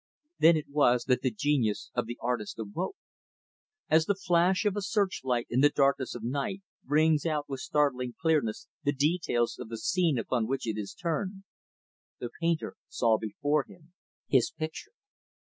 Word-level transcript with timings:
Then 0.39 0.57
it 0.57 0.65
was 0.67 1.03
that 1.03 1.21
the 1.21 1.29
genius 1.29 1.91
of 1.93 2.07
the 2.07 2.17
artist 2.19 2.57
awoke. 2.57 2.95
As 3.87 4.07
the 4.07 4.15
flash 4.15 4.65
of 4.65 4.75
a 4.75 4.81
search 4.81 5.21
light 5.23 5.45
in 5.47 5.59
the 5.59 5.69
darkness 5.69 6.15
of 6.15 6.23
night 6.23 6.63
brings 6.83 7.23
out 7.23 7.47
with 7.47 7.59
startling 7.59 8.15
clearness 8.19 8.67
the 8.83 8.93
details 8.93 9.59
of 9.59 9.69
the 9.69 9.77
scene 9.77 10.17
upon 10.17 10.47
which 10.47 10.65
it 10.65 10.75
is 10.79 10.95
turned, 10.95 11.43
the 12.17 12.31
painter 12.41 12.77
saw 12.89 13.19
before 13.19 13.65
him 13.67 13.93
his 14.27 14.49
picture. 14.49 14.93